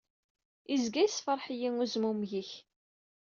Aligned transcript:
Izga 0.75 1.01
yessefreḥ-iyi 1.03 1.69
uzmumeg-ik. 1.83 2.51